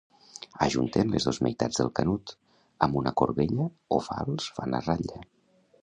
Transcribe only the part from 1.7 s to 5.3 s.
del canut; amb una corbella o falç fan la ratlla.